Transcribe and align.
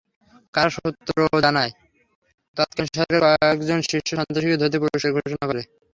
কারা 0.53 0.71
সূত্র 0.75 1.15
জানায়, 1.45 1.71
তৎকালীন 2.57 2.87
সরকার 2.91 3.19
কয়েকজন 3.23 3.79
শীর্ষ 3.89 4.09
সন্ত্রাসীকে 4.11 4.59
ধরতে 4.61 4.77
পুরস্কার 4.81 5.11
ঘোষণা 5.17 5.45
করে। 5.49 5.61